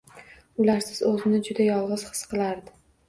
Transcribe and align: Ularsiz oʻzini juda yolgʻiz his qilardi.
Ularsiz 0.63 1.01
oʻzini 1.09 1.41
juda 1.49 1.67
yolgʻiz 1.67 2.07
his 2.09 2.23
qilardi. 2.33 2.75